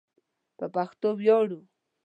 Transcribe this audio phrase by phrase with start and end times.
[0.57, 1.59] په پښتو ویاړو